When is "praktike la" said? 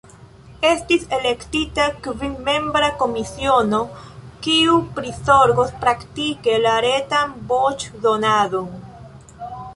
5.85-6.75